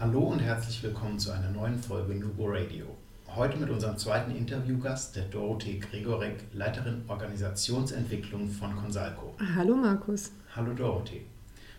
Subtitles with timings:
[0.00, 2.86] Hallo und herzlich willkommen zu einer neuen Folge Nubo Radio.
[3.34, 9.34] Heute mit unserem zweiten Interviewgast, der Dorothee Gregorek, Leiterin Organisationsentwicklung von Consalco.
[9.56, 10.30] Hallo Markus.
[10.54, 11.22] Hallo Dorothee.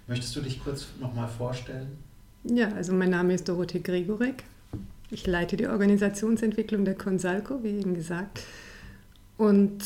[0.07, 1.97] Möchtest du dich kurz nochmal vorstellen?
[2.43, 4.43] Ja, also mein Name ist Dorothee Gregorek.
[5.09, 8.41] Ich leite die Organisationsentwicklung der Consalco, wie eben gesagt.
[9.37, 9.81] Und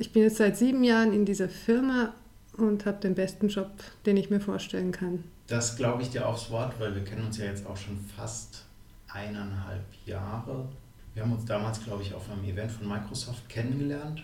[0.00, 2.14] ich bin jetzt seit sieben Jahren in dieser Firma
[2.56, 3.70] und habe den besten Job,
[4.06, 5.22] den ich mir vorstellen kann.
[5.46, 8.64] Das glaube ich dir aufs Wort, weil wir kennen uns ja jetzt auch schon fast
[9.08, 10.68] eineinhalb Jahre.
[11.14, 14.22] Wir haben uns damals, glaube ich, auf einem Event von Microsoft kennengelernt.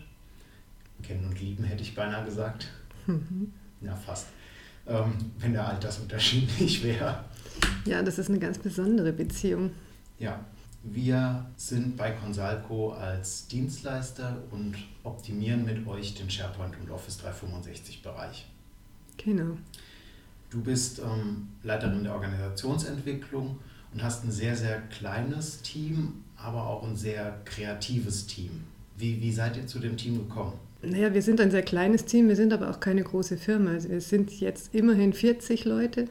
[1.02, 2.68] Kennen und lieben, hätte ich beinahe gesagt.
[3.06, 3.52] Mhm.
[3.80, 4.28] Ja, fast.
[4.86, 7.24] Ähm, wenn der Altersunterschied nicht wäre.
[7.84, 9.70] Ja, das ist eine ganz besondere Beziehung.
[10.18, 10.44] Ja,
[10.82, 18.02] wir sind bei Consalco als Dienstleister und optimieren mit euch den SharePoint und Office 365
[18.02, 18.46] Bereich.
[19.16, 19.56] Genau.
[20.52, 23.58] Du bist ähm, Leiterin der Organisationsentwicklung
[23.94, 28.50] und hast ein sehr, sehr kleines Team, aber auch ein sehr kreatives Team.
[28.98, 30.52] Wie, wie seid ihr zu dem Team gekommen?
[30.82, 33.70] Naja, wir sind ein sehr kleines Team, wir sind aber auch keine große Firma.
[33.70, 36.08] Also wir sind jetzt immerhin 40 Leute.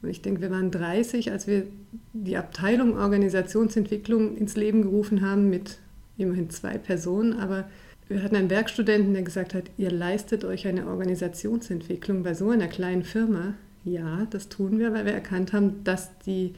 [0.00, 1.66] Und ich denke, wir waren 30, als wir
[2.14, 5.78] die Abteilung Organisationsentwicklung ins Leben gerufen haben mit
[6.16, 7.34] immerhin zwei Personen.
[7.34, 7.68] Aber
[8.08, 12.68] wir hatten einen Werkstudenten, der gesagt hat, ihr leistet euch eine Organisationsentwicklung bei so einer
[12.68, 13.54] kleinen Firma.
[13.84, 16.54] Ja, das tun wir, weil wir erkannt haben, dass die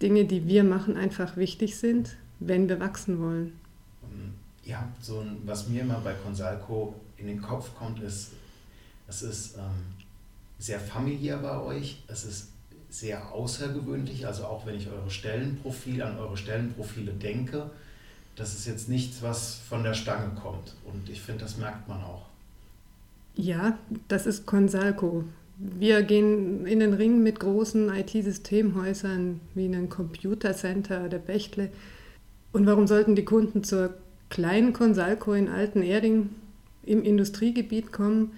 [0.00, 3.52] Dinge, die wir machen, einfach wichtig sind, wenn wir wachsen wollen.
[4.64, 8.32] Ja, so ein, was mir immer bei Consalco in den Kopf kommt, ist,
[9.08, 9.62] es ist ähm,
[10.58, 12.48] sehr familiär bei euch, es ist
[12.90, 17.70] sehr außergewöhnlich, also auch wenn ich eure Stellenprofile, an eure Stellenprofile denke,
[18.36, 20.74] das ist jetzt nichts, was von der Stange kommt.
[20.84, 22.26] Und ich finde, das merkt man auch.
[23.34, 25.24] Ja, das ist Consalco.
[25.58, 31.70] Wir gehen in den Ring mit großen IT-Systemhäusern wie einem Computer Center oder Bechtle.
[32.52, 33.94] Und warum sollten die Kunden zur
[34.28, 36.28] kleinen Consalco in Alten-Erding
[36.84, 38.32] im Industriegebiet kommen?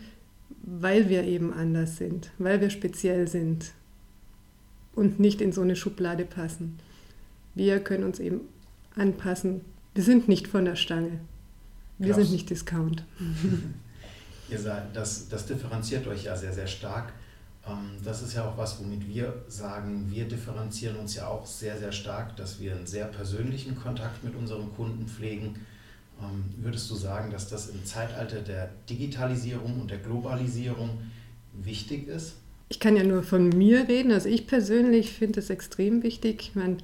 [0.63, 3.73] Weil wir eben anders sind, weil wir speziell sind
[4.95, 6.79] und nicht in so eine Schublade passen.
[7.55, 8.43] Wir können uns eben
[8.95, 9.63] anpassen
[9.99, 11.19] wir sind nicht von der Stange.
[11.99, 12.23] Wir Klaus.
[12.23, 13.03] sind nicht Discount.
[14.49, 17.13] Ihr seid, das, das differenziert euch ja sehr, sehr stark.
[17.67, 21.77] Ähm, das ist ja auch was, womit wir sagen, wir differenzieren uns ja auch sehr,
[21.77, 25.67] sehr stark, dass wir einen sehr persönlichen Kontakt mit unseren Kunden pflegen.
[26.23, 30.91] Ähm, würdest du sagen, dass das im Zeitalter der Digitalisierung und der Globalisierung
[31.55, 32.35] wichtig ist?
[32.69, 34.13] Ich kann ja nur von mir reden.
[34.13, 36.39] Also ich persönlich finde es extrem wichtig.
[36.41, 36.77] Ich meine,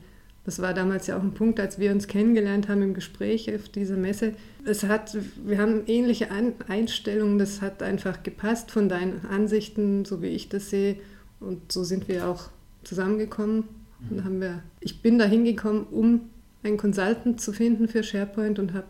[0.45, 3.69] das war damals ja auch ein Punkt, als wir uns kennengelernt haben im Gespräch auf
[3.71, 4.35] dieser Messe.
[4.65, 6.29] Es hat, wir haben ähnliche
[6.69, 10.97] Einstellungen, das hat einfach gepasst von deinen Ansichten, so wie ich das sehe.
[11.41, 12.51] Und so sind wir auch
[12.85, 13.65] zusammengekommen.
[14.11, 16.29] Und haben wir, ich bin da hingekommen, um
[16.63, 18.87] einen Consultant zu finden für SharePoint und habe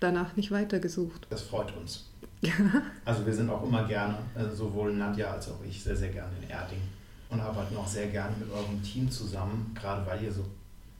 [0.00, 1.26] danach nicht weitergesucht.
[1.28, 2.10] Das freut uns.
[2.40, 2.52] Ja.
[3.04, 6.32] Also wir sind auch immer gerne, also sowohl Nadja als auch ich, sehr, sehr gerne
[6.42, 6.80] in Erding
[7.30, 10.44] und arbeiten auch sehr gerne mit eurem Team zusammen, gerade weil ihr so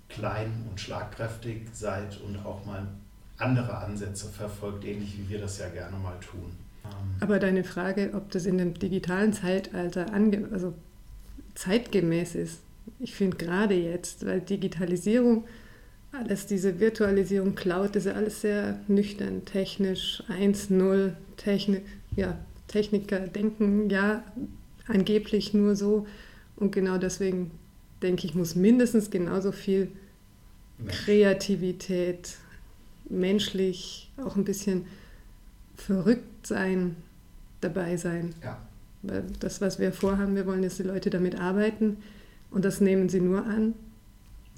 [0.09, 2.87] klein und schlagkräftig seid und auch mal
[3.39, 6.53] andere Ansätze verfolgt, ähnlich wie wir das ja gerne mal tun.
[6.85, 6.91] Ähm,
[7.21, 10.07] Aber deine Frage, ob das in dem digitalen Zeitalter
[10.53, 10.75] also
[11.55, 12.61] zeitgemäß ist,
[13.01, 15.45] ich finde gerade jetzt, weil Digitalisierung,
[16.13, 21.83] alles diese Virtualisierung, Cloud, das ist ja alles sehr nüchtern, technisch, 1.0, Technik,
[22.15, 22.39] ja,
[22.69, 24.25] Techniker denken ja
[24.87, 26.07] angeblich nur so
[26.57, 27.51] und genau deswegen
[28.03, 29.91] denke ich, muss mindestens genauso viel
[30.87, 32.37] Kreativität,
[33.09, 34.87] menschlich, auch ein bisschen
[35.77, 36.97] verrückt sein,
[37.61, 38.35] dabei sein.
[38.43, 38.59] Ja.
[39.03, 41.99] Weil das, was wir vorhaben, wir wollen, dass die Leute damit arbeiten
[42.51, 43.75] und das nehmen sie nur an,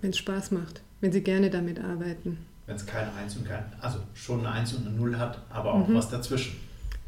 [0.01, 2.39] wenn es Spaß macht, wenn sie gerne damit arbeiten.
[2.67, 5.75] Wenn es keine Eins und kein, also schon eine Eins und eine Null hat, aber
[5.75, 5.95] auch mhm.
[5.95, 6.57] was dazwischen.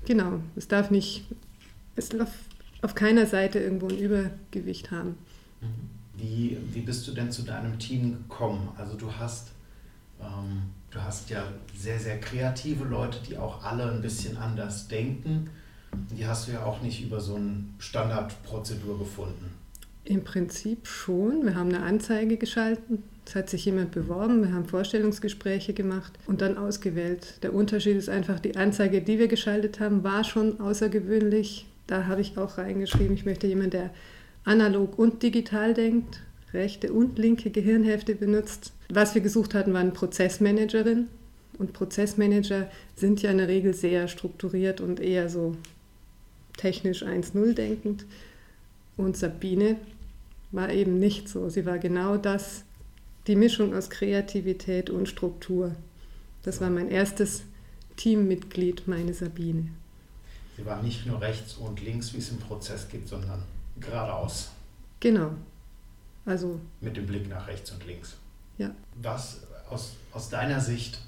[0.06, 1.26] Genau, es darf nicht,
[1.96, 2.30] es darf
[2.82, 5.16] auf keiner Seite irgendwo ein Übergewicht haben.
[5.60, 5.99] Mhm.
[6.20, 8.68] Wie, wie bist du denn zu deinem Team gekommen?
[8.76, 9.48] Also du hast,
[10.20, 11.44] ähm, du hast ja
[11.74, 15.48] sehr, sehr kreative Leute, die auch alle ein bisschen anders denken.
[16.16, 19.50] Die hast du ja auch nicht über so eine Standardprozedur gefunden.
[20.04, 21.44] Im Prinzip schon.
[21.44, 23.02] Wir haben eine Anzeige geschalten.
[23.26, 27.38] Es hat sich jemand beworben, wir haben Vorstellungsgespräche gemacht und dann ausgewählt.
[27.44, 31.66] Der Unterschied ist einfach, die Anzeige, die wir geschaltet haben, war schon außergewöhnlich.
[31.86, 33.90] Da habe ich auch reingeschrieben, ich möchte jemanden, der
[34.44, 36.20] analog und digital denkt,
[36.52, 38.72] rechte und linke Gehirnhälfte benutzt.
[38.88, 41.08] Was wir gesucht hatten, war eine Prozessmanagerin.
[41.58, 45.56] Und Prozessmanager sind ja in der Regel sehr strukturiert und eher so
[46.56, 48.06] technisch 1-0 denkend.
[48.96, 49.76] Und Sabine
[50.52, 51.48] war eben nicht so.
[51.48, 52.64] Sie war genau das,
[53.26, 55.74] die Mischung aus Kreativität und Struktur.
[56.42, 57.42] Das war mein erstes
[57.96, 59.68] Teammitglied, meine Sabine.
[60.56, 63.42] Sie war nicht nur rechts und links, wie es im Prozess gibt, sondern
[63.78, 64.50] geradeaus.
[65.00, 65.30] Genau.
[66.26, 68.16] Also mit dem Blick nach rechts und links.
[68.58, 68.70] Ja.
[69.02, 70.98] Was aus, aus deiner Sicht,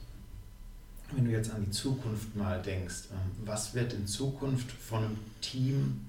[1.13, 5.19] wenn du jetzt an die Zukunft mal denkst, ähm, was wird in Zukunft von einem
[5.41, 6.07] Team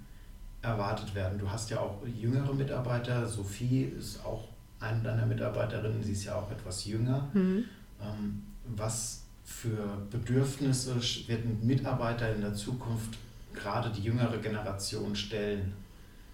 [0.62, 1.38] erwartet werden?
[1.38, 3.28] Du hast ja auch jüngere Mitarbeiter.
[3.28, 4.48] Sophie ist auch
[4.80, 7.28] eine deiner Mitarbeiterinnen, sie ist ja auch etwas jünger.
[7.34, 7.66] Mhm.
[8.02, 8.44] Ähm,
[8.76, 10.96] was für Bedürfnisse
[11.28, 13.18] wird ein Mitarbeiter in der Zukunft
[13.54, 15.74] gerade die jüngere Generation stellen?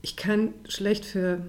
[0.02, 1.42] Ich kann schlecht für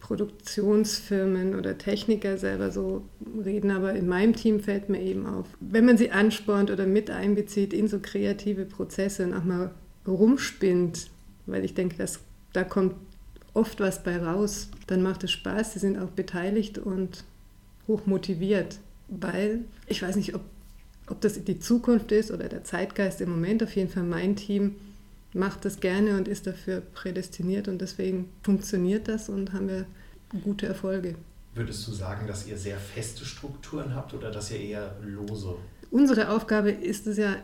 [0.00, 3.02] Produktionsfirmen oder Techniker selber so
[3.44, 7.10] reden, aber in meinem Team fällt mir eben auf, wenn man sie anspornt oder mit
[7.10, 9.70] einbezieht in so kreative Prozesse und auch mal
[10.06, 11.10] rumspinnt,
[11.46, 12.18] weil ich denke, dass,
[12.52, 12.94] da kommt
[13.54, 17.24] oft was bei raus, dann macht es Spaß, sie sind auch beteiligt und
[17.86, 18.78] hoch motiviert,
[19.08, 20.42] weil ich weiß nicht, ob,
[21.08, 24.76] ob das die Zukunft ist oder der Zeitgeist im Moment, auf jeden Fall mein Team
[25.32, 29.86] macht das gerne und ist dafür prädestiniert und deswegen funktioniert das und haben wir
[30.42, 31.14] gute Erfolge.
[31.54, 35.56] Würdest du sagen, dass ihr sehr feste Strukturen habt oder dass ihr eher lose?
[35.90, 37.36] Unsere Aufgabe ist es ja,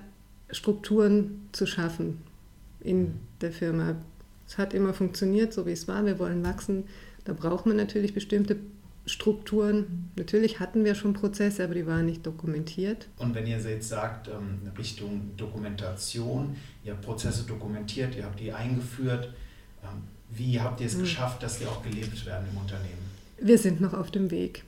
[0.50, 2.22] Strukturen zu schaffen
[2.80, 3.14] in mhm.
[3.40, 3.96] der Firma.
[4.46, 6.06] Es hat immer funktioniert, so wie es war.
[6.06, 6.84] Wir wollen wachsen.
[7.24, 8.56] Da braucht man natürlich bestimmte
[9.06, 10.10] Strukturen.
[10.16, 13.08] Natürlich hatten wir schon Prozesse, aber die waren nicht dokumentiert.
[13.18, 18.52] Und wenn ihr jetzt sagt, ähm, Richtung Dokumentation, ihr habt Prozesse dokumentiert, ihr habt die
[18.52, 19.32] eingeführt,
[19.82, 21.02] ähm, wie habt ihr es hm.
[21.02, 23.06] geschafft, dass die auch gelebt werden im Unternehmen?
[23.38, 24.64] Wir sind noch auf dem Weg.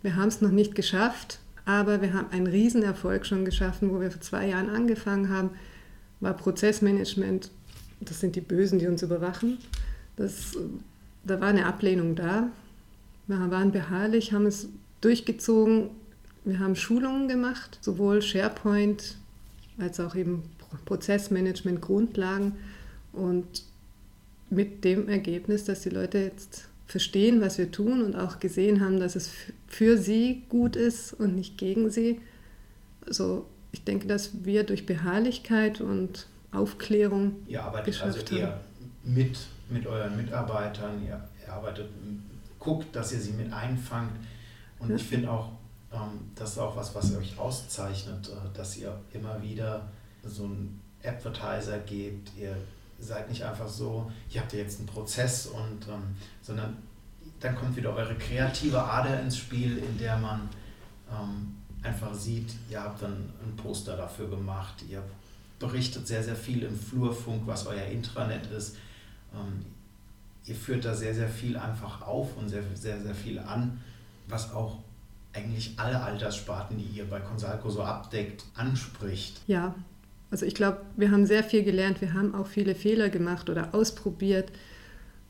[0.00, 4.10] Wir haben es noch nicht geschafft, aber wir haben einen Riesenerfolg schon geschaffen, wo wir
[4.10, 5.50] vor zwei Jahren angefangen haben,
[6.20, 7.50] war Prozessmanagement.
[8.00, 9.58] Das sind die Bösen, die uns überwachen.
[10.16, 10.56] Das,
[11.24, 12.48] da war eine Ablehnung da.
[13.26, 14.68] Wir waren beharrlich, haben es
[15.00, 15.90] durchgezogen.
[16.44, 19.16] Wir haben Schulungen gemacht, sowohl SharePoint
[19.78, 20.42] als auch eben
[20.84, 22.56] Prozessmanagement Grundlagen
[23.12, 23.64] und
[24.50, 29.00] mit dem Ergebnis, dass die Leute jetzt verstehen, was wir tun und auch gesehen haben,
[29.00, 29.30] dass es
[29.66, 32.20] für sie gut ist und nicht gegen sie.
[33.06, 38.60] Also ich denke, dass wir durch Beharrlichkeit und Aufklärung ihr arbeitet also eher
[39.04, 39.38] mit
[39.70, 41.88] mit euren Mitarbeitern, ihr, ihr arbeitet
[42.62, 44.12] guckt, dass ihr sie mit einfangt.
[44.78, 45.50] Und ich finde auch,
[45.92, 49.88] ähm, das ist auch was, was euch auszeichnet, äh, dass ihr immer wieder
[50.24, 52.30] so einen Advertiser gebt.
[52.38, 52.56] Ihr
[52.98, 56.76] seid nicht einfach so, ihr habt ja jetzt einen Prozess und ähm, sondern
[57.40, 60.48] dann kommt wieder eure kreative Ader ins Spiel, in der man
[61.10, 65.02] ähm, einfach sieht, ihr habt dann ein Poster dafür gemacht, ihr
[65.58, 68.76] berichtet sehr, sehr viel im Flurfunk, was euer Intranet ist.
[70.44, 73.80] Ihr führt da sehr, sehr viel einfach auf und sehr, sehr, sehr viel an,
[74.28, 74.78] was auch
[75.32, 79.40] eigentlich alle Alterssparten, die ihr bei Consalco so abdeckt, anspricht.
[79.46, 79.74] Ja,
[80.30, 82.00] also ich glaube, wir haben sehr viel gelernt.
[82.00, 84.50] Wir haben auch viele Fehler gemacht oder ausprobiert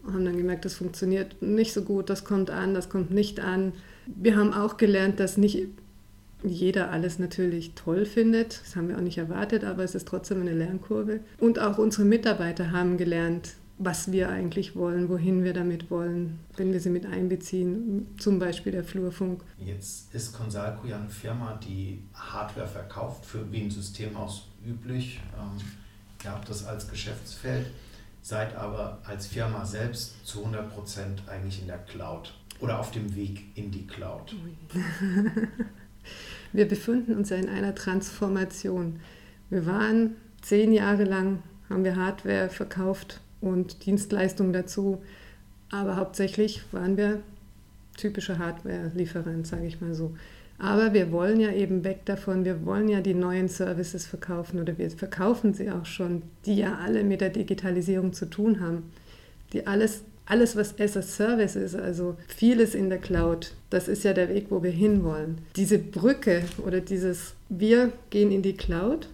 [0.02, 3.40] und haben dann gemerkt, das funktioniert nicht so gut, das kommt an, das kommt nicht
[3.40, 3.72] an.
[4.06, 5.68] Wir haben auch gelernt, dass nicht
[6.44, 8.60] jeder alles natürlich toll findet.
[8.62, 11.20] Das haben wir auch nicht erwartet, aber es ist trotzdem eine Lernkurve.
[11.38, 13.54] Und auch unsere Mitarbeiter haben gelernt,
[13.84, 18.70] was wir eigentlich wollen, wohin wir damit wollen, wenn wir sie mit einbeziehen, zum Beispiel
[18.70, 19.42] der Flurfunk.
[19.58, 25.20] Jetzt ist Consalco ja eine Firma, die Hardware verkauft, für wie ein Systemhaus üblich.
[25.36, 25.60] Ähm,
[26.24, 27.66] ihr habt das als Geschäftsfeld,
[28.22, 33.46] seid aber als Firma selbst zu 100% eigentlich in der Cloud oder auf dem Weg
[33.56, 34.36] in die Cloud.
[36.52, 39.00] wir befinden uns ja in einer Transformation.
[39.50, 45.02] Wir waren zehn Jahre lang, haben wir Hardware verkauft und Dienstleistungen dazu.
[45.70, 47.20] Aber hauptsächlich waren wir
[47.96, 50.12] typische Hardware-Lieferant, sage ich mal so.
[50.58, 54.78] Aber wir wollen ja eben weg davon, wir wollen ja die neuen Services verkaufen oder
[54.78, 58.92] wir verkaufen sie auch schon, die ja alle mit der Digitalisierung zu tun haben.
[59.52, 64.04] Die alles, alles was as a Service ist, also vieles in der Cloud, das ist
[64.04, 65.38] ja der Weg, wo wir hinwollen.
[65.56, 69.08] Diese Brücke oder dieses, wir gehen in die Cloud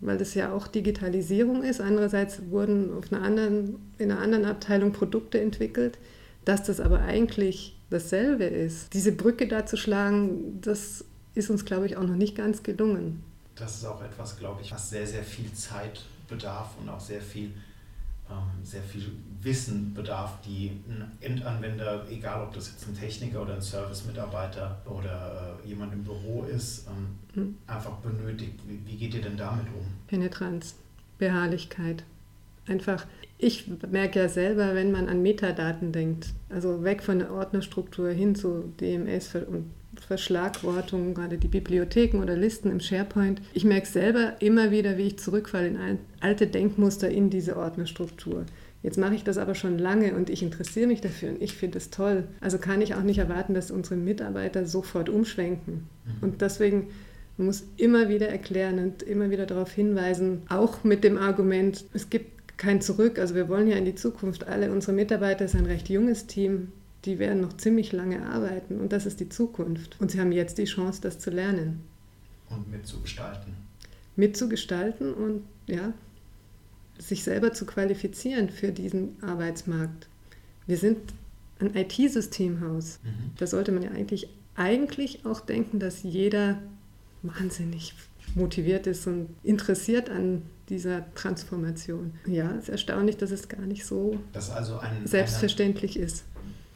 [0.00, 1.80] weil das ja auch Digitalisierung ist.
[1.80, 5.98] Andererseits wurden auf einer anderen, in einer anderen Abteilung Produkte entwickelt.
[6.44, 8.94] Dass das aber eigentlich dasselbe ist.
[8.94, 11.04] Diese Brücke da zu schlagen, das
[11.34, 13.22] ist uns, glaube ich, auch noch nicht ganz gelungen.
[13.56, 17.20] Das ist auch etwas, glaube ich, was sehr, sehr viel Zeit bedarf und auch sehr
[17.20, 17.50] viel,
[18.62, 19.10] sehr viel
[19.42, 25.58] Wissen bedarf, die ein Endanwender, egal ob das jetzt ein Techniker oder ein Service-Mitarbeiter oder
[25.64, 27.54] äh, jemand im Büro ist, ähm, mhm.
[27.66, 28.54] einfach benötigt.
[28.66, 29.86] Wie, wie geht ihr denn damit um?
[30.06, 30.74] Penetranz,
[31.18, 32.04] Beharrlichkeit.
[32.66, 33.06] Einfach,
[33.38, 38.34] ich merke ja selber, wenn man an Metadaten denkt, also weg von der Ordnerstruktur hin
[38.34, 39.70] zu DMS und
[40.00, 43.40] Verschlagwortung, gerade die Bibliotheken oder Listen im SharePoint.
[43.52, 48.44] Ich merke selber immer wieder, wie ich zurückfalle in alte Denkmuster in diese Ordnerstruktur.
[48.82, 51.78] Jetzt mache ich das aber schon lange und ich interessiere mich dafür und ich finde
[51.78, 52.24] es toll.
[52.40, 55.86] Also kann ich auch nicht erwarten, dass unsere Mitarbeiter sofort umschwenken.
[56.04, 56.22] Mhm.
[56.22, 56.88] Und deswegen
[57.40, 62.10] man muss immer wieder erklären und immer wieder darauf hinweisen, auch mit dem Argument, es
[62.10, 63.18] gibt kein Zurück.
[63.18, 64.46] Also wir wollen ja in die Zukunft.
[64.46, 66.68] Alle unsere Mitarbeiter sind ein recht junges Team
[67.04, 69.96] die werden noch ziemlich lange arbeiten und das ist die Zukunft.
[70.00, 71.80] Und sie haben jetzt die Chance, das zu lernen.
[72.48, 73.54] Und mitzugestalten.
[74.16, 75.92] Mitzugestalten und ja,
[76.98, 80.08] sich selber zu qualifizieren für diesen Arbeitsmarkt.
[80.66, 80.98] Wir sind
[81.58, 82.98] ein IT-Systemhaus.
[83.02, 83.30] Mhm.
[83.38, 86.58] Da sollte man ja eigentlich, eigentlich auch denken, dass jeder
[87.22, 87.94] wahnsinnig
[88.34, 92.12] motiviert ist und interessiert an dieser Transformation.
[92.26, 96.24] Ja, es ist erstaunlich, dass es gar nicht so also ein, selbstverständlich eine, ist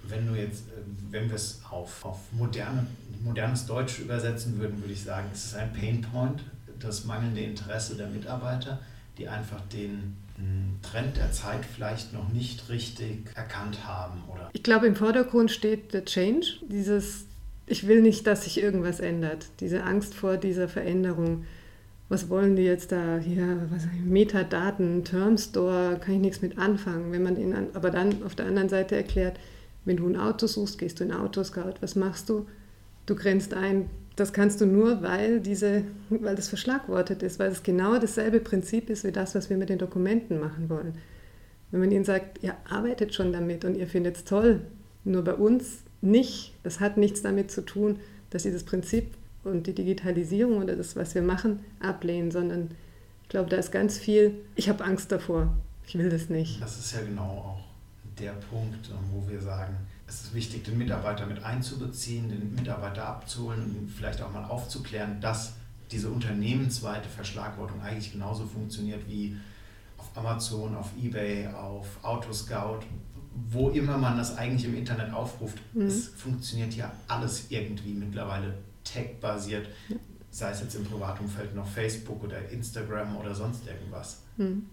[0.09, 2.87] wenn du jetzt, äh, wenn wir es auf, auf moderne,
[3.23, 6.43] modernes Deutsch übersetzen würden, würde ich sagen, es ist ein Painpoint,
[6.81, 8.79] das mangelnde Interesse der Mitarbeiter,
[9.19, 14.23] die einfach den hm, Trend der Zeit vielleicht noch nicht richtig erkannt haben.
[14.29, 14.51] Oder?
[14.53, 17.27] Ich glaube, im Vordergrund steht der Change, dieses,
[17.67, 21.45] ich will nicht, dass sich irgendwas ändert, diese Angst vor dieser Veränderung.
[22.11, 23.67] Was wollen die jetzt da hier?
[23.71, 27.13] Was, Metadaten, Termstore, kann ich nichts mit anfangen.
[27.13, 29.39] Wenn man ihnen, aber dann auf der anderen Seite erklärt,
[29.85, 31.75] wenn du ein Auto suchst, gehst du in Autoscout.
[31.81, 32.47] Was machst du?
[33.07, 33.91] Du grenzt ein.
[34.17, 38.89] Das kannst du nur, weil, diese, weil das verschlagwortet ist, weil es genau dasselbe Prinzip
[38.89, 40.95] ist wie das, was wir mit den Dokumenten machen wollen.
[41.71, 44.61] Wenn man ihnen sagt, ihr arbeitet schon damit und ihr findet es toll,
[45.03, 47.99] nur bei uns nicht, das hat nichts damit zu tun,
[48.31, 49.09] dass sie das Prinzip
[49.43, 52.71] und die Digitalisierung oder das, was wir machen, ablehnen, sondern
[53.25, 56.63] ich glaube, da ist ganz viel, ich habe Angst davor, ich will das nicht.
[56.63, 57.74] Das ist ja genau auch
[58.19, 63.07] der Punkt, ähm, wo wir sagen, es ist wichtig, den Mitarbeiter mit einzubeziehen, den Mitarbeiter
[63.07, 65.55] abzuholen und vielleicht auch mal aufzuklären, dass
[65.91, 69.37] diese unternehmensweite Verschlagwortung eigentlich genauso funktioniert wie
[69.97, 72.81] auf Amazon, auf eBay, auf Autoscout,
[73.51, 75.59] wo immer man das eigentlich im Internet aufruft.
[75.73, 75.83] Mhm.
[75.83, 78.55] Es funktioniert ja alles irgendwie mittlerweile
[78.85, 79.69] tech-basiert,
[80.31, 84.23] sei es jetzt im Privatumfeld noch Facebook oder Instagram oder sonst irgendwas.
[84.37, 84.67] Mhm.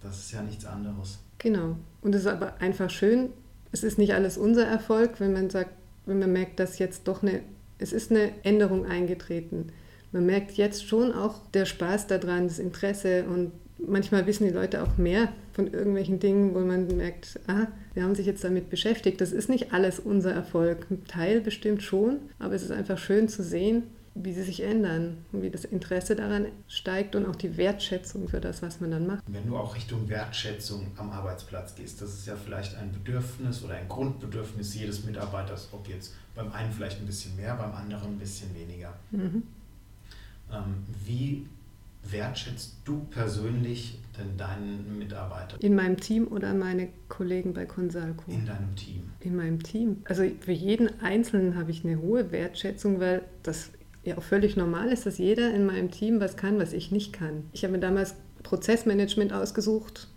[0.00, 1.18] Das ist ja nichts anderes.
[1.38, 1.76] Genau.
[2.02, 3.30] Und es ist aber einfach schön,
[3.72, 5.70] es ist nicht alles unser Erfolg, wenn man sagt,
[6.06, 7.40] wenn man merkt, dass jetzt doch eine,
[7.78, 9.72] es ist eine Änderung eingetreten.
[10.10, 14.82] Man merkt jetzt schon auch der Spaß daran, das Interesse und manchmal wissen die Leute
[14.82, 19.20] auch mehr von irgendwelchen Dingen, wo man merkt, ah, wir haben sich jetzt damit beschäftigt.
[19.20, 20.86] Das ist nicht alles unser Erfolg.
[20.90, 23.84] Ein Teil bestimmt schon, aber es ist einfach schön zu sehen,
[24.22, 28.40] wie sie sich ändern und wie das Interesse daran steigt und auch die Wertschätzung für
[28.40, 29.22] das, was man dann macht.
[29.26, 33.74] Wenn du auch Richtung Wertschätzung am Arbeitsplatz gehst, das ist ja vielleicht ein Bedürfnis oder
[33.74, 38.18] ein Grundbedürfnis jedes Mitarbeiters, ob jetzt beim einen vielleicht ein bisschen mehr, beim anderen ein
[38.18, 38.94] bisschen weniger.
[39.10, 39.42] Mhm.
[40.52, 41.46] Ähm, wie
[42.04, 45.56] wertschätzt du persönlich denn deinen Mitarbeiter?
[45.60, 48.30] In meinem Team oder meine Kollegen bei Consalco?
[48.30, 49.10] In deinem Team.
[49.20, 49.98] In meinem Team.
[50.04, 53.70] Also für jeden Einzelnen habe ich eine hohe Wertschätzung, weil das
[54.08, 57.12] ja auch völlig normal ist, dass jeder in meinem Team was kann, was ich nicht
[57.12, 57.44] kann.
[57.52, 60.08] Ich habe mir damals Prozessmanagement ausgesucht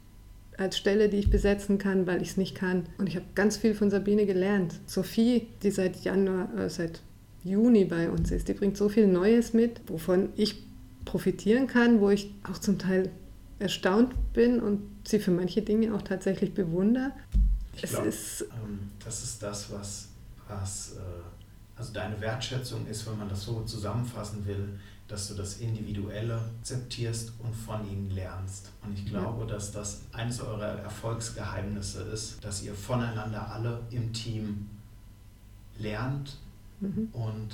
[0.57, 2.85] als Stelle, die ich besetzen kann, weil ich es nicht kann.
[2.97, 4.79] Und ich habe ganz viel von Sabine gelernt.
[4.85, 7.01] Sophie, die seit Januar, äh, seit
[7.43, 10.63] Juni bei uns ist, die bringt so viel Neues mit, wovon ich
[11.05, 13.09] profitieren kann, wo ich auch zum Teil
[13.57, 17.11] erstaunt bin und sie für manche Dinge auch tatsächlich bewundere.
[17.75, 20.09] Ich glaube, ähm, das ist das, was,
[20.47, 21.30] was äh
[21.81, 27.33] also deine Wertschätzung ist, wenn man das so zusammenfassen will, dass du das Individuelle akzeptierst
[27.39, 28.69] und von ihnen lernst.
[28.83, 34.69] Und ich glaube, dass das eines eurer Erfolgsgeheimnisse ist, dass ihr voneinander alle im Team
[35.79, 36.37] lernt
[36.81, 37.09] mhm.
[37.13, 37.49] und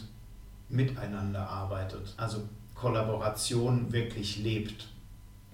[0.67, 2.13] miteinander arbeitet.
[2.17, 2.43] Also
[2.75, 4.89] Kollaboration wirklich lebt.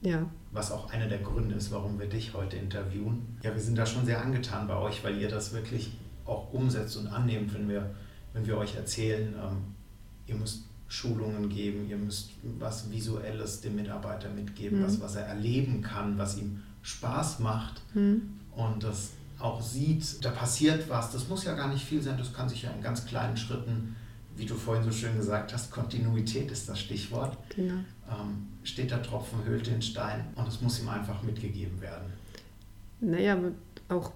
[0.01, 0.25] Ja.
[0.51, 3.37] Was auch einer der Gründe ist, warum wir dich heute interviewen.
[3.43, 5.91] Ja, wir sind da schon sehr angetan bei euch, weil ihr das wirklich
[6.25, 7.93] auch umsetzt und annehmt, wenn wir
[8.33, 9.57] wenn wir euch erzählen, ähm,
[10.27, 14.83] ihr müsst Schulungen geben, ihr müsst was Visuelles dem Mitarbeiter mitgeben, mhm.
[14.83, 18.39] was, was er erleben kann, was ihm Spaß macht mhm.
[18.55, 21.11] und das auch sieht, da passiert was.
[21.11, 23.95] Das muss ja gar nicht viel sein, das kann sich ja in ganz kleinen Schritten,
[24.35, 27.37] wie du vorhin so schön gesagt hast, Kontinuität ist das Stichwort.
[27.55, 27.75] Genau.
[28.09, 32.13] Ähm, steht der Tropfen, höhlt den Stein und es muss ihm einfach mitgegeben werden.
[32.99, 33.37] Naja,
[33.89, 34.11] auch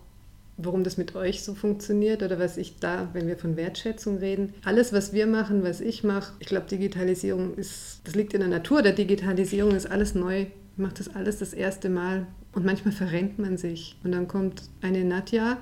[0.57, 4.53] warum das mit euch so funktioniert oder was ich da, wenn wir von Wertschätzung reden.
[4.65, 8.49] Alles, was wir machen, was ich mache, ich glaube, Digitalisierung ist, das liegt in der
[8.49, 10.41] Natur der Digitalisierung, ist alles neu.
[10.41, 13.97] Ich mache das alles das erste Mal und manchmal verrennt man sich.
[14.03, 15.57] Und dann kommt eine Nadja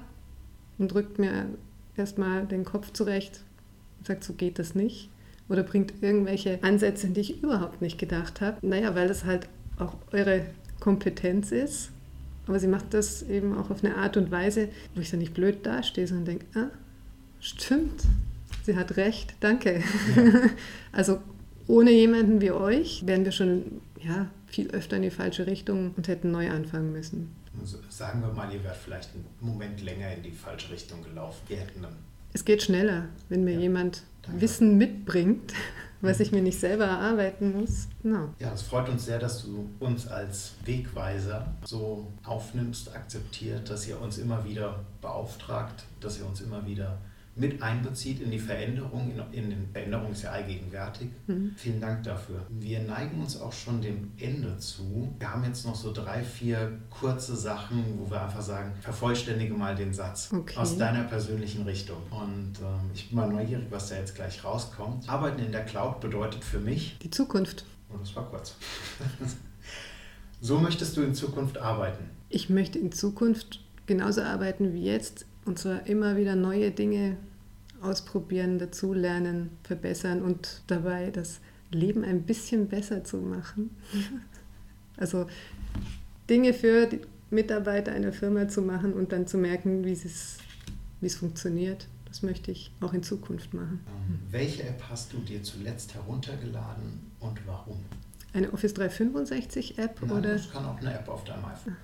[0.77, 1.45] und drückt mir
[1.97, 3.41] erstmal den Kopf zurecht
[3.99, 5.09] und sagt, so geht das nicht.
[5.47, 8.65] Oder bringt irgendwelche Ansätze, die ich überhaupt nicht gedacht habe.
[8.65, 9.47] Naja, weil das halt
[9.77, 10.45] auch eure
[10.79, 11.91] Kompetenz ist
[12.47, 15.33] aber sie macht das eben auch auf eine Art und Weise, wo ich dann nicht
[15.33, 16.69] blöd dastehe, sondern denke, ah,
[17.39, 18.03] stimmt,
[18.63, 19.83] sie hat recht, danke.
[20.15, 20.23] Ja.
[20.91, 21.19] also
[21.67, 26.07] ohne jemanden wie euch wären wir schon ja, viel öfter in die falsche Richtung und
[26.07, 27.31] hätten neu anfangen müssen.
[27.59, 31.39] Also sagen wir mal, ihr wärt vielleicht einen Moment länger in die falsche Richtung gelaufen.
[31.47, 31.93] Wir hätten dann
[32.35, 34.41] es geht schneller, wenn mir ja, jemand danke.
[34.41, 35.53] Wissen mitbringt,
[36.05, 37.87] was ich mir nicht selber erarbeiten muss.
[38.03, 38.33] No.
[38.39, 43.99] Ja, es freut uns sehr, dass du uns als Wegweiser so aufnimmst, akzeptiert, dass ihr
[43.99, 46.97] uns immer wieder beauftragt, dass ihr uns immer wieder
[47.35, 49.11] mit einbezieht in die Veränderung.
[49.11, 51.09] In, in den Veränderung ist ja allgegenwärtig.
[51.27, 51.53] Mhm.
[51.57, 52.45] Vielen Dank dafür.
[52.49, 55.13] Wir neigen uns auch schon dem Ende zu.
[55.19, 59.75] Wir haben jetzt noch so drei, vier kurze Sachen, wo wir einfach sagen, vervollständige mal
[59.75, 60.57] den Satz okay.
[60.57, 61.97] aus deiner persönlichen Richtung.
[62.09, 65.09] Und ähm, ich bin mal neugierig, was da jetzt gleich rauskommt.
[65.09, 67.65] Arbeiten in der Cloud bedeutet für mich die Zukunft.
[67.89, 68.55] Und oh, das war kurz.
[70.41, 72.09] so möchtest du in Zukunft arbeiten?
[72.29, 77.17] Ich möchte in Zukunft genauso arbeiten wie jetzt und zwar immer wieder neue Dinge
[77.81, 81.39] ausprobieren, dazulernen, verbessern und dabei das
[81.71, 83.71] Leben ein bisschen besser zu machen.
[84.97, 85.27] Also
[86.29, 90.37] Dinge für die Mitarbeiter einer Firma zu machen und dann zu merken, wie es,
[91.01, 91.89] wie es funktioniert.
[92.05, 93.81] Das möchte ich auch in Zukunft machen.
[93.87, 97.83] Ähm, welche App hast du dir zuletzt heruntergeladen und warum?
[98.31, 100.33] Eine Office 365 App Nein, oder?
[100.35, 101.75] Das kann auch eine App auf deinem iPhone.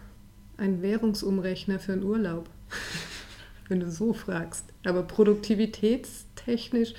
[0.56, 2.50] Ein Währungsumrechner für einen Urlaub
[3.72, 4.66] wenn du so fragst.
[4.86, 6.94] Aber produktivitätstechnisch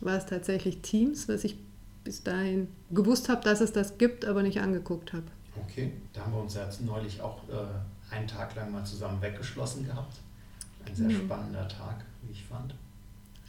[0.00, 1.56] war es tatsächlich Teams, was ich
[2.04, 5.24] bis dahin gewusst habe, dass es das gibt, aber nicht angeguckt habe.
[5.64, 9.86] Okay, da haben wir uns jetzt neulich auch äh, einen Tag lang mal zusammen weggeschlossen
[9.86, 10.18] gehabt.
[10.84, 11.16] Ein sehr ja.
[11.16, 12.74] spannender Tag, wie ich fand.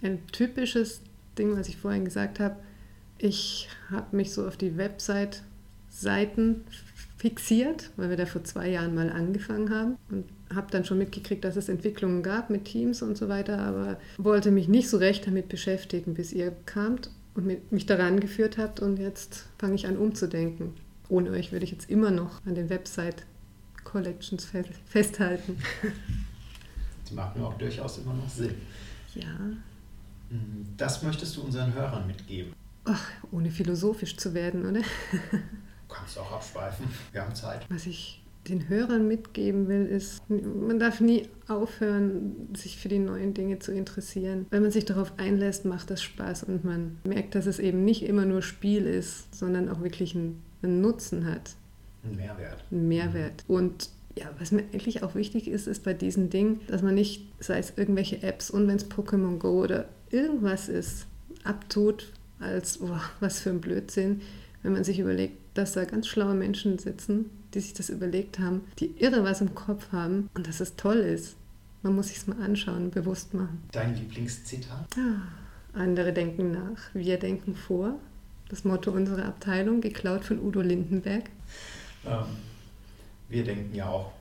[0.01, 1.01] Ein typisches
[1.37, 2.55] Ding, was ich vorhin gesagt habe,
[3.17, 6.63] ich habe mich so auf die Website-Seiten
[7.17, 11.43] fixiert, weil wir da vor zwei Jahren mal angefangen haben und habe dann schon mitgekriegt,
[11.43, 15.27] dass es Entwicklungen gab mit Teams und so weiter, aber wollte mich nicht so recht
[15.27, 19.97] damit beschäftigen, bis ihr kamt und mich daran geführt habt und jetzt fange ich an
[19.97, 20.73] umzudenken.
[21.09, 23.25] Ohne euch würde ich jetzt immer noch an den Website
[23.83, 24.47] Collections
[24.85, 25.57] festhalten.
[27.09, 28.55] Die machen auch durchaus immer noch Sinn.
[29.15, 29.39] Ja.
[30.29, 32.53] Mhm, das möchtest du unseren Hörern mitgeben.
[32.83, 34.81] Ach, ohne philosophisch zu werden, oder?
[34.81, 36.85] Du kannst auch abschweifen.
[37.11, 37.65] Wir haben Zeit.
[37.69, 43.33] Was ich den Hörern mitgeben will, ist, man darf nie aufhören, sich für die neuen
[43.33, 44.45] Dinge zu interessieren.
[44.49, 48.03] Wenn man sich darauf einlässt, macht das Spaß und man merkt, dass es eben nicht
[48.03, 51.55] immer nur Spiel ist, sondern auch wirklich einen, einen Nutzen hat.
[52.03, 52.63] Ein Mehrwert.
[52.71, 53.43] Ein Mehrwert.
[53.47, 57.31] Und ja, was mir eigentlich auch wichtig ist, ist bei diesen Dingen, dass man nicht,
[57.39, 61.05] sei es irgendwelche Apps und wenn es Pokémon Go oder irgendwas ist,
[61.43, 64.21] abtut als, oh, was für ein Blödsinn,
[64.63, 68.61] wenn man sich überlegt, dass da ganz schlaue Menschen sitzen, die sich das überlegt haben,
[68.79, 71.35] die irre was im Kopf haben und dass es toll ist.
[71.83, 73.63] Man muss sich es mal anschauen und bewusst machen.
[73.71, 74.87] Dein Lieblingszitat?
[74.97, 75.21] Ah,
[75.77, 77.95] andere denken nach, wir denken vor.
[78.49, 81.29] Das Motto unserer Abteilung, geklaut von Udo Lindenberg.
[82.05, 82.23] Ähm,
[83.29, 84.13] wir denken ja auch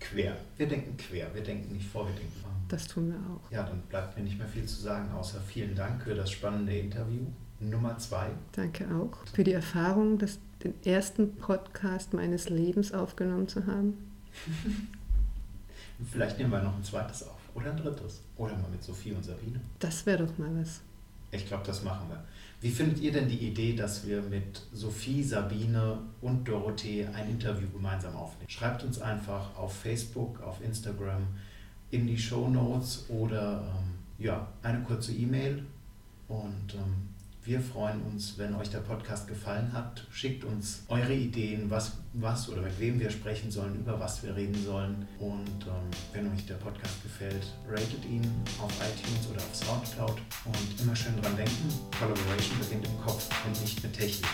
[0.00, 0.36] quer.
[0.56, 2.50] Wir denken quer, wir denken nicht vor, wir denken vor.
[2.68, 3.50] Das tun wir auch.
[3.50, 6.76] Ja, dann bleibt mir nicht mehr viel zu sagen, außer vielen Dank für das spannende
[6.76, 7.22] Interview.
[7.60, 8.30] Nummer zwei.
[8.52, 13.96] Danke auch für die Erfahrung, das, den ersten Podcast meines Lebens aufgenommen zu haben.
[16.12, 18.20] Vielleicht nehmen wir noch ein zweites auf oder ein drittes.
[18.36, 19.60] Oder mal mit Sophie und Sabine.
[19.78, 20.80] Das wäre doch mal was.
[21.30, 22.22] Ich glaube, das machen wir.
[22.60, 27.68] Wie findet ihr denn die Idee, dass wir mit Sophie, Sabine und Dorothee ein Interview
[27.70, 28.48] gemeinsam aufnehmen?
[28.48, 31.26] Schreibt uns einfach auf Facebook, auf Instagram,
[31.90, 35.64] in die Show Notes oder ähm, ja, eine kurze E-Mail
[36.28, 37.08] und ähm,
[37.46, 40.04] wir freuen uns, wenn euch der Podcast gefallen hat.
[40.10, 44.34] Schickt uns eure Ideen, was, was oder mit wem wir sprechen sollen, über was wir
[44.34, 45.06] reden sollen.
[45.20, 48.22] Und ähm, wenn euch der Podcast gefällt, ratet ihn
[48.60, 50.20] auf iTunes oder auf Soundcloud.
[50.44, 54.28] Und immer schön dran denken, Collaboration beginnt im Kopf und nicht mit Technik.